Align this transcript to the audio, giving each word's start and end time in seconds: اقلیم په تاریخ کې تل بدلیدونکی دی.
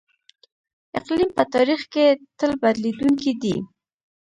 اقلیم 0.99 1.29
په 1.37 1.43
تاریخ 1.55 1.81
کې 1.93 2.05
تل 2.37 2.51
بدلیدونکی 2.61 3.31
دی. 3.41 3.55